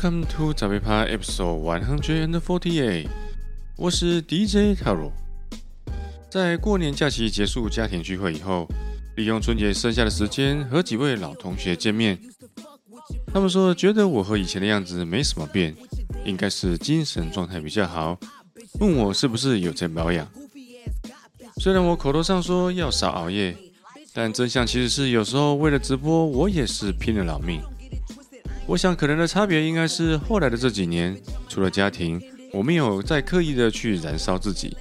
[0.00, 3.08] Welcome to 早杯趴 Episode One Hundred and Forty Eight，
[3.76, 5.10] 我是 DJ Taro。
[6.30, 8.66] 在过年假期结束家庭聚会以后，
[9.16, 12.18] 利用春节剩下的时间和几位老同学见面。
[13.30, 15.76] 他们说觉得我和以前的样子没什么变，
[16.24, 18.18] 应该是精神状态比较好，
[18.80, 20.26] 问我是不是有在保养。
[21.58, 23.54] 虽然我口头上说要少熬夜，
[24.14, 27.60] 但真相其实是有时候为了直播，我也是拼了老命。
[28.70, 34.76] 我想可能的差别应该是后来的这几年，除了家庭，我没有再刻意的去燃烧自己，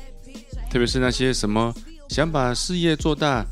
[0.70, 1.74] 特别是那些什么
[2.08, 3.44] 想把事业做大、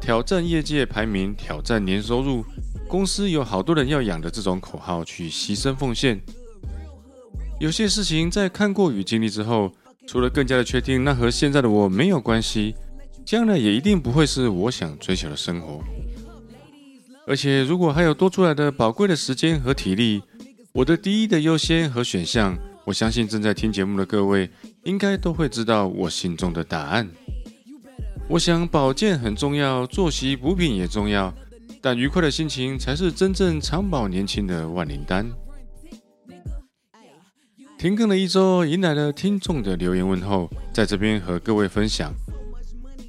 [0.00, 2.44] 挑战业界排名、挑战年收入、
[2.88, 6.20] 公司有好多人要养的这种口号去牺牲奉献。
[7.60, 9.70] 有些事情在看过与经历之后，
[10.08, 12.74] 除了更加的确定那和现在的我没有关系，
[13.24, 15.80] 将来也一定不会是我想追求的生活。
[17.26, 20.22] 而且，如果还有多出来的宝贵的时间和体力，
[20.72, 24.50] 我的第一的优先和选项，我相信正在听节目的各位
[24.84, 27.08] 应该都会知道我心中的答案。
[28.28, 31.32] 我想保健很重要，作息补品也重要，
[31.80, 35.26] 但愉快的心情才是真正长保年轻的万灵丹。
[37.78, 42.12] 停更了一周，迎来了听众的留言问候，在这边和各位分享。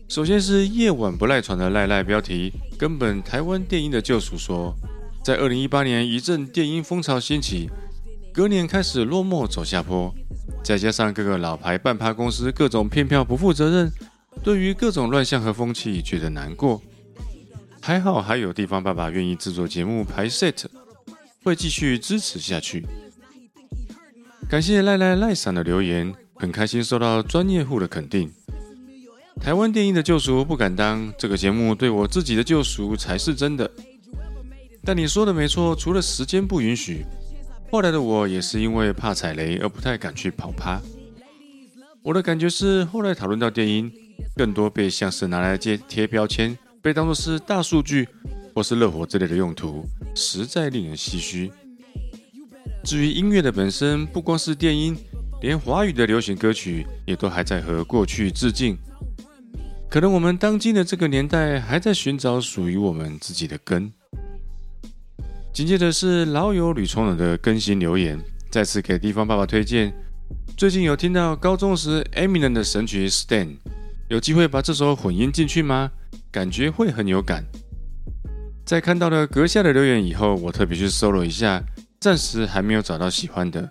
[0.08, 4.76] 首先是夜晚不赖床的赖赖标题，根本台湾电音的救赎说，
[5.24, 7.70] 在二零一八年一阵电音风潮兴起，
[8.34, 10.14] 隔年开始落寞走下坡，
[10.64, 13.92] 再加上各个老牌半趴公司各种骗票不负责任，
[14.44, 16.82] 对于各种乱象和风气觉得难过。
[17.82, 20.66] 还好还有地方爸爸愿意制作节目排 set，
[21.44, 22.86] 会继续支持下去。
[24.50, 28.32] 感谢赖赖赖闪的留言，很开心收到专业户的肯定。
[29.42, 33.70] 台湾电影的救赎不敢当，这个节目对我自己的救赎才是真的。
[34.84, 37.06] 但你说的没错，除了时间不允许，
[37.72, 40.82] 后来的我也是因为怕踩雷而不太敢去跑趴。
[42.02, 43.92] 我的感觉是，后来讨论到电音，
[44.36, 48.08] 更多被像是拿来接贴标签，被当作是大数据
[48.54, 49.86] 或是热火之类的用途，
[50.16, 51.52] 实在令人唏嘘。
[52.84, 54.96] 至于音乐的本身，不光是电音，
[55.42, 58.78] 连华语的流行歌曲也都还在和过去致敬。
[59.96, 63.94] 可能我们当今的这个年代还在寻找属于我们自己的根。
[65.54, 68.20] 紧接着是老友吕崇仁的更新留言，
[68.52, 69.94] 再次给地方爸爸推荐。
[70.58, 73.46] 最近有听到高中时 Eminem 的神曲《Stand》，
[74.10, 75.90] 有机会把这首混音进去吗？
[76.30, 77.46] 感觉会很有感。
[78.66, 81.64] 在看到了阁下的留言以后，我特别去搜了一下，
[82.02, 83.70] 暂时还没有找到喜欢的。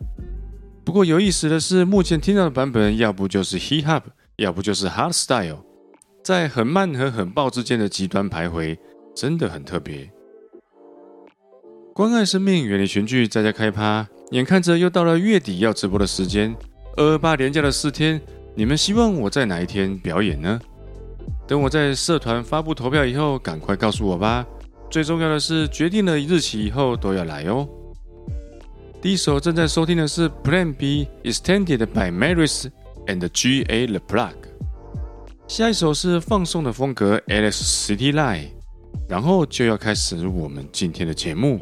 [0.87, 4.03] 不过有意思的是，目前听到的版本，要不就是 Hip Hop，
[4.37, 5.63] 要不就是 Hard Style。
[6.25, 8.75] 在很慢和很爆之间的极端徘徊，
[9.15, 10.11] 真的很特别。
[11.93, 14.09] 关爱生命，远离群聚，在家开趴。
[14.31, 16.57] 眼看着又到了月底要直播的时间，
[16.97, 18.19] 二二八连假的四天，
[18.55, 20.59] 你们希望我在哪一天表演呢？
[21.47, 24.47] 等我在社团发布投票以后，赶快告诉我吧。
[24.91, 27.69] 最重要的是，决定了日期以后都要来哦。
[29.03, 32.69] 第一首正在收听的是 Plan B Extended by Maris
[33.09, 34.33] and G A The Plug。
[35.47, 38.49] 下一首是放松的风格，Alex City Light，
[39.09, 41.61] 然后就要开始我们今天的节目。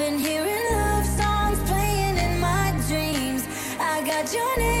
[0.00, 3.46] been hearing love songs playing in my dreams.
[3.78, 4.79] I got your name.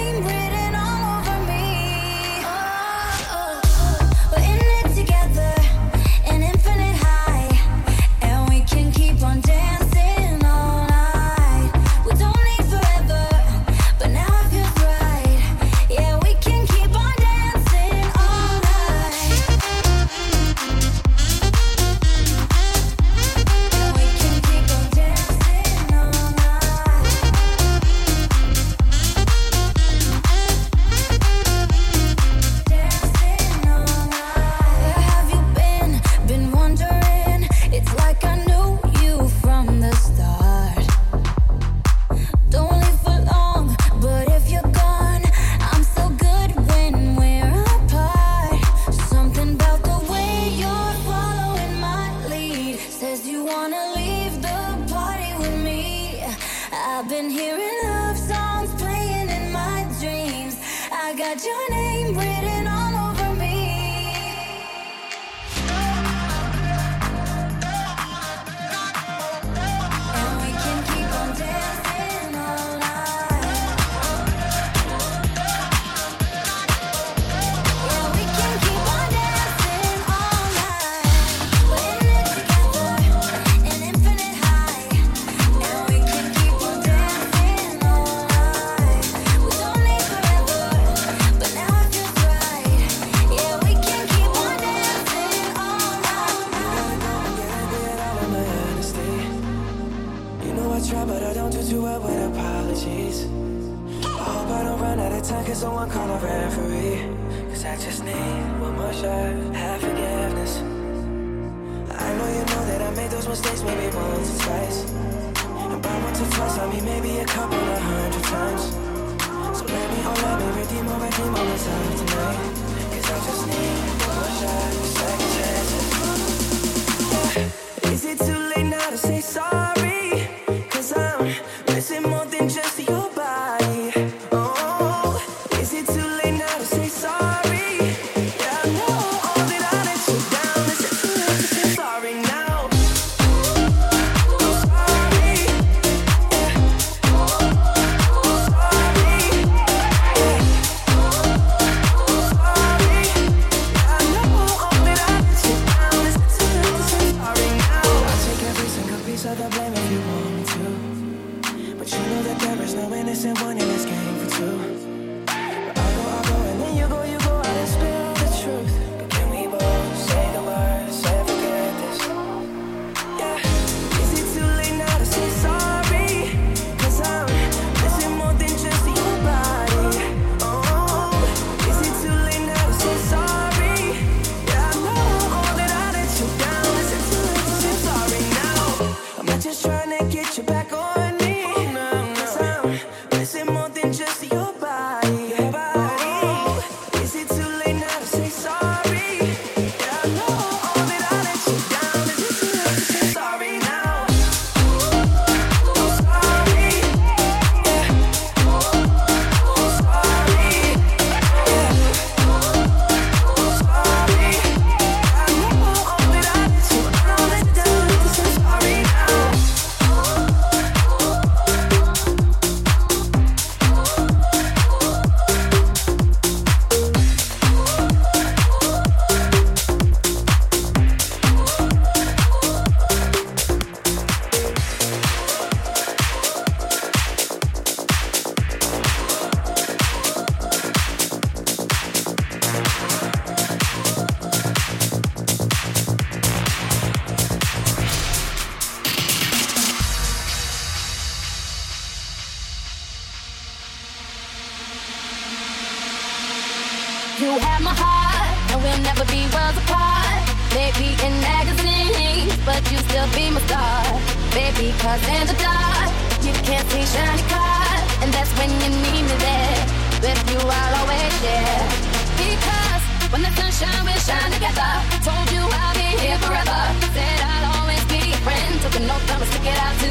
[279.42, 279.89] Make it out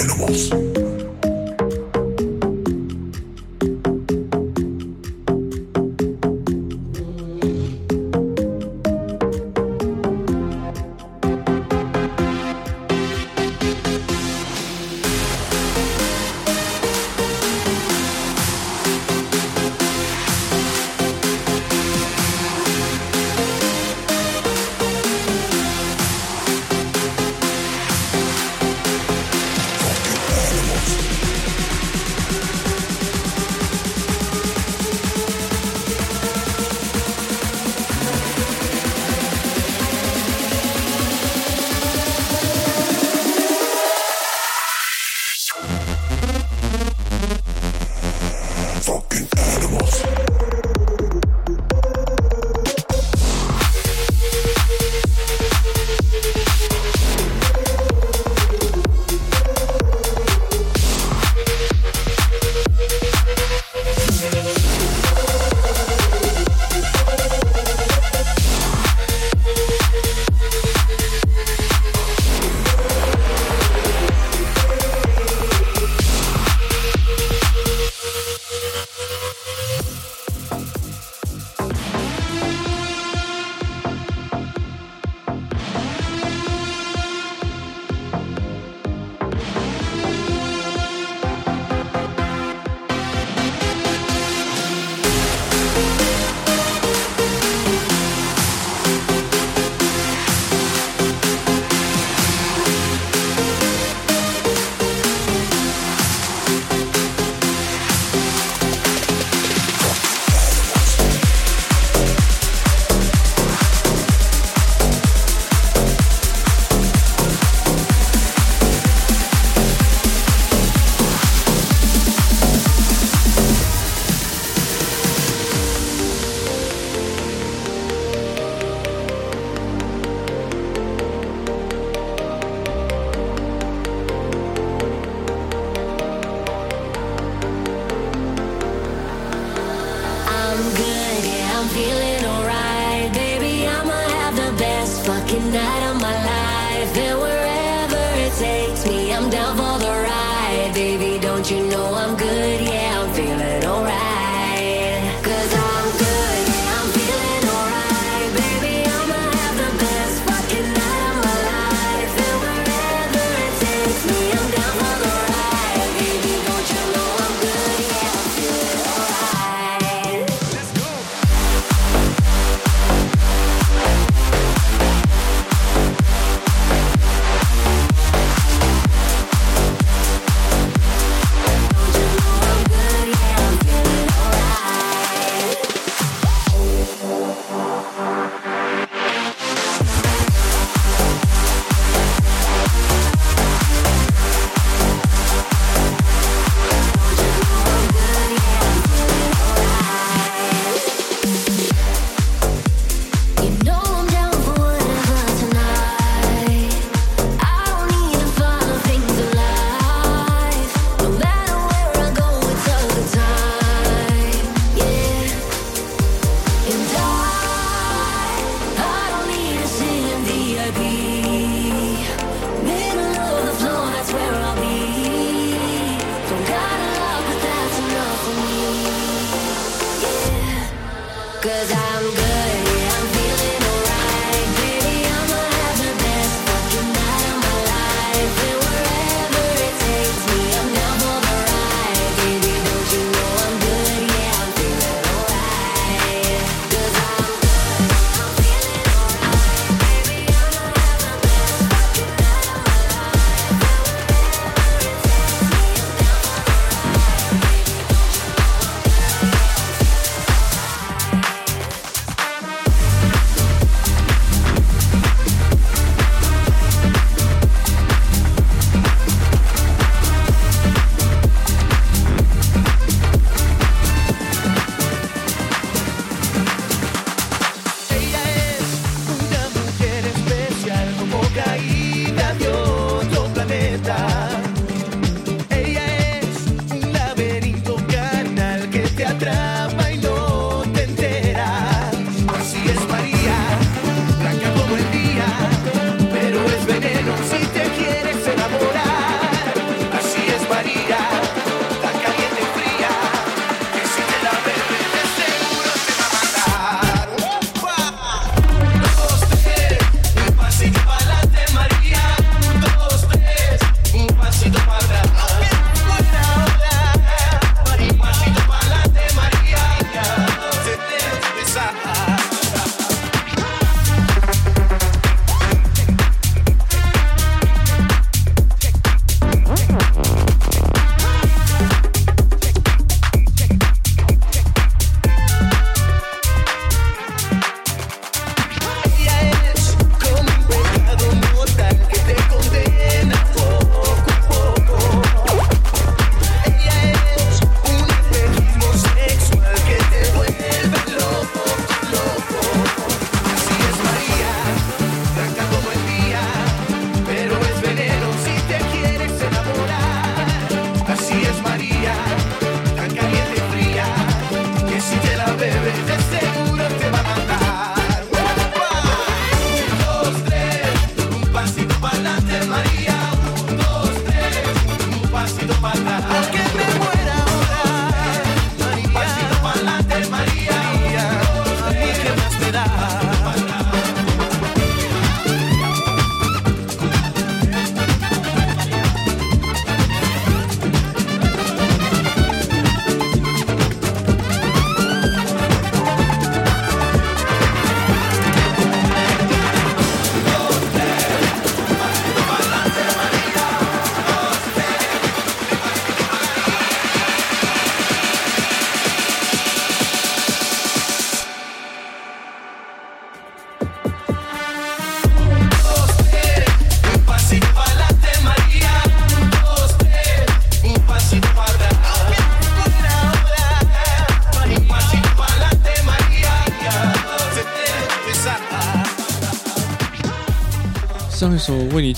[0.00, 0.79] animals.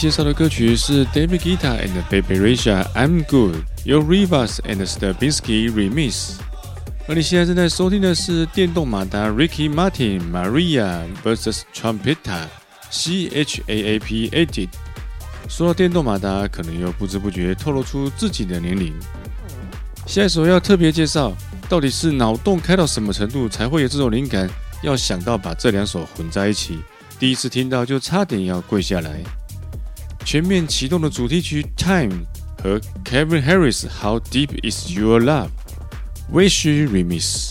[0.02, 6.32] 介绍的歌曲是 David Guetta and Baby Rasha I'm Good，由 Rivas and Stravinsky remix。
[7.06, 12.48] 而你现在正在收听的是电动马达 Ricky Martin Maria vs Trumpeta
[12.90, 14.68] C H A A P A T。
[15.48, 18.92] 说到电动马达，可能又不知不觉透露出自己的年龄。
[20.04, 21.32] 下一首要特别介绍，
[21.68, 24.50] 到底是脑洞开到什么程度才会有这种灵感，
[24.82, 26.80] 要想到把这两首混在一起？
[27.20, 29.22] 第一次听到就差点要跪下来。
[30.25, 37.50] 全面启动的主题曲《Time》和 Kevin Harris《How Deep Is Your Love》，Wish Remix。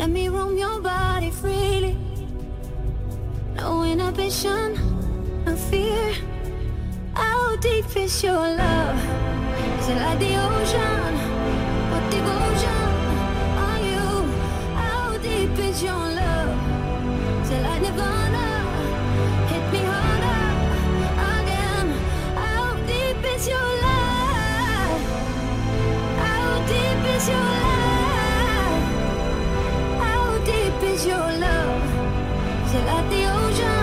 [0.00, 1.94] Let me roam your body freely.
[3.54, 4.72] No inhibition,
[5.44, 6.14] no fear.
[7.12, 8.96] How deep is your love?
[9.78, 11.12] Is it like the ocean?
[11.90, 12.86] What devotion
[13.66, 14.08] are you?
[14.80, 17.44] How deep is your love?
[17.44, 18.19] Is it like Nirvana?
[31.06, 33.79] your love till at the ocean.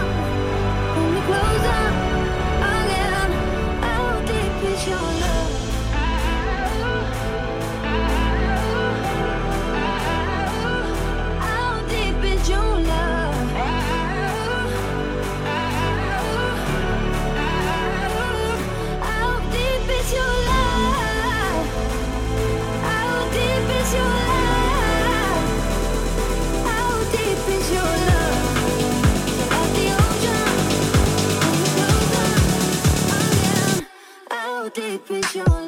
[35.37, 35.66] you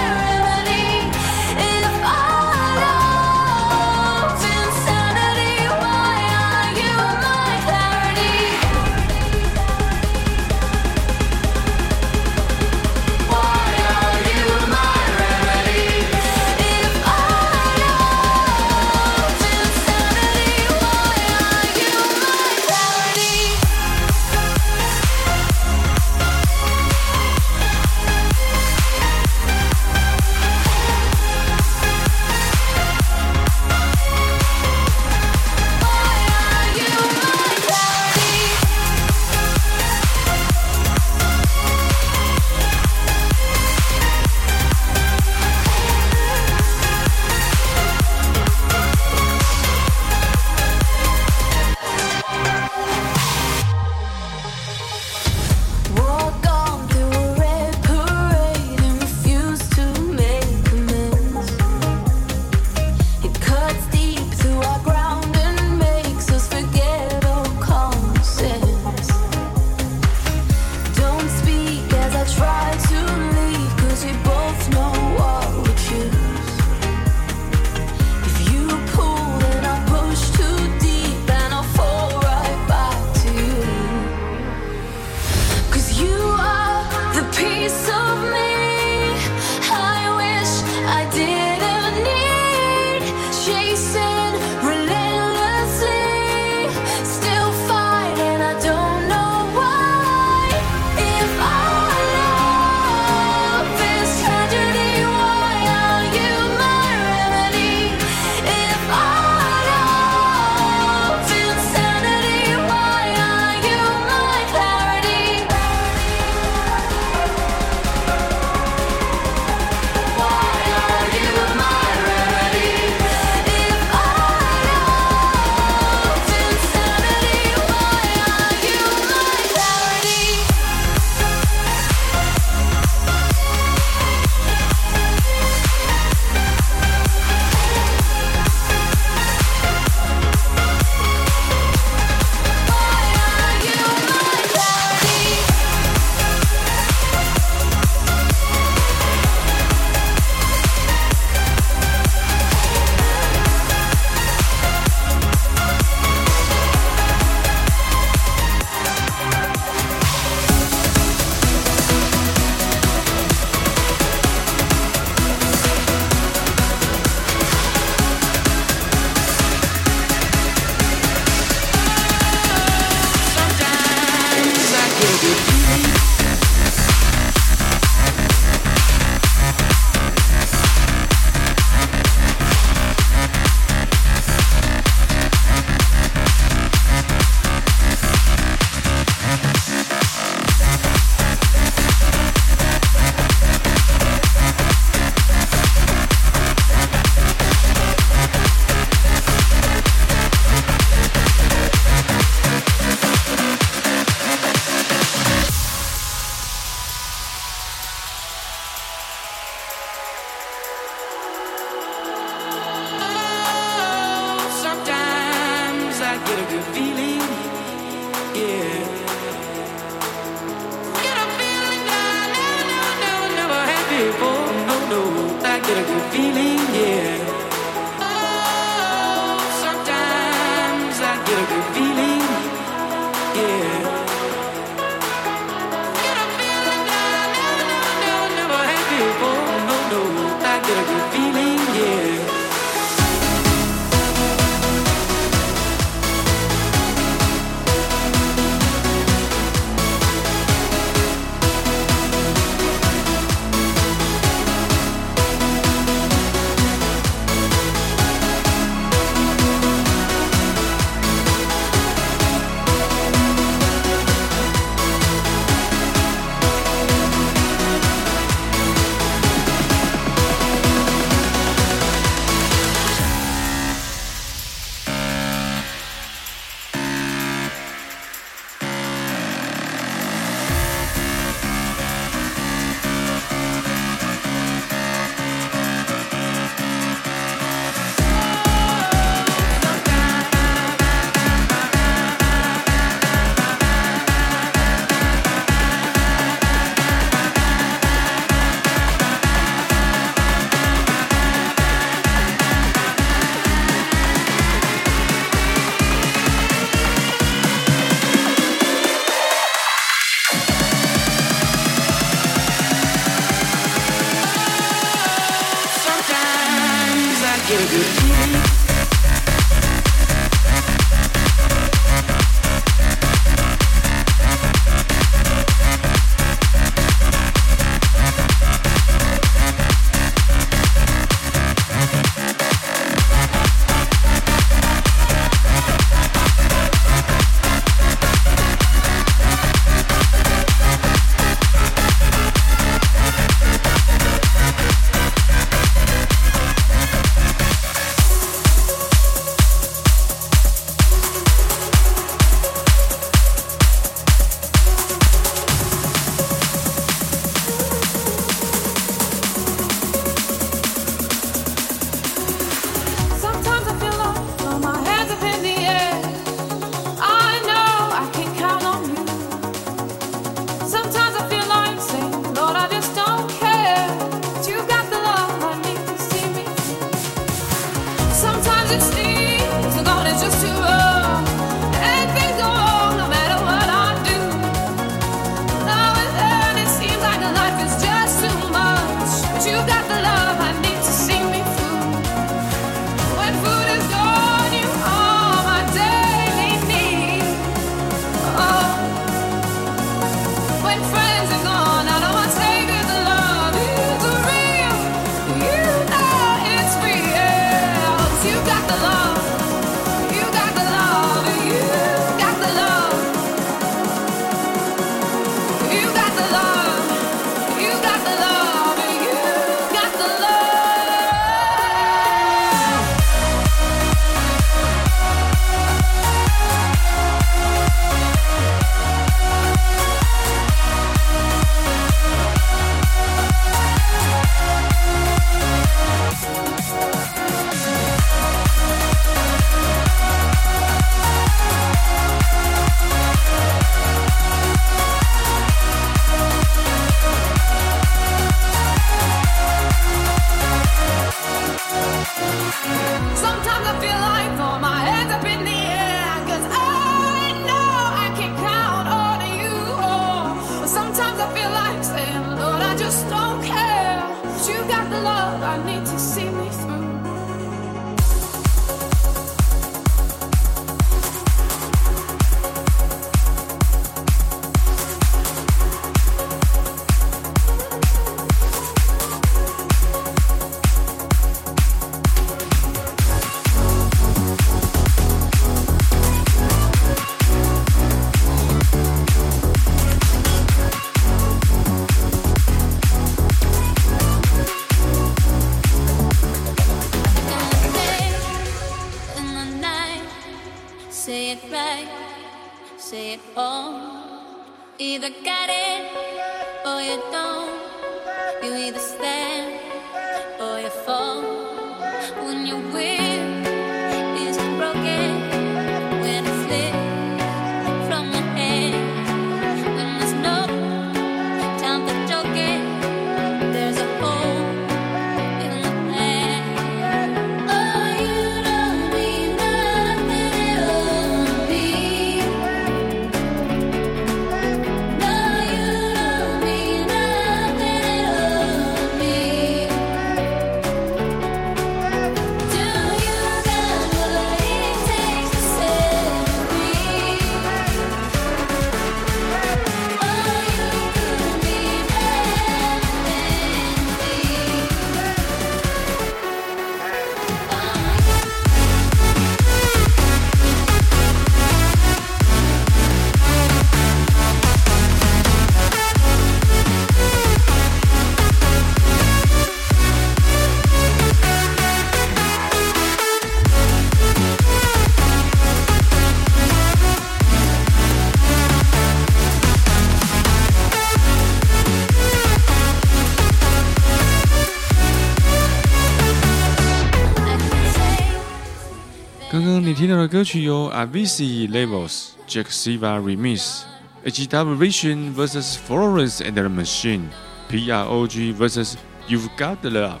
[590.12, 593.62] 歌曲有 avici Levels、Jack Siva Remix、
[594.04, 597.04] HW Vision vs Florence and the Machine、
[597.48, 598.76] PROG vs
[599.08, 600.00] You've Got the Love、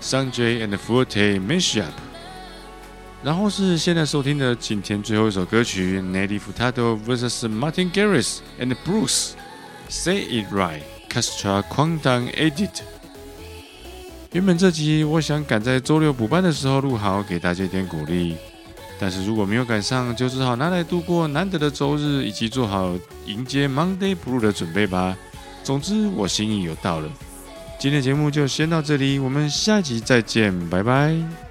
[0.00, 1.90] Sanjay and Forte Mashup。
[3.24, 9.32] 然后是现在收听的今天最后一首歌曲 Nelly Furtado vs Martin Garrix and Bruce
[9.88, 12.82] Say It Right、Castro Quantum Edit。
[14.30, 18.36] 原本这集我想赶在周六补班的时候录好，给大家一点鼓励。
[19.00, 22.94] 但是如果没有赶上，就只好拿来度过难得的周日，以及做好
[23.24, 25.16] 迎接 Monday Blue 的准备吧。
[25.64, 27.08] 总之，我心意有到了。
[27.78, 31.49] 今天的节目就先到这里，我们下集再见，拜拜。